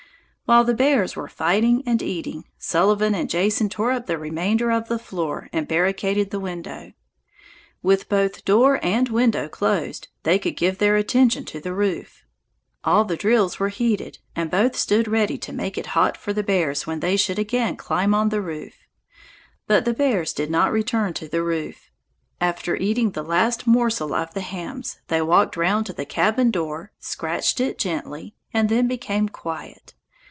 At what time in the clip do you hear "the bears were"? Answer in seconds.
0.65-1.29